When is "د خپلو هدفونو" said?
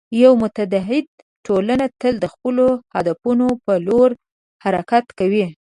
2.21-3.47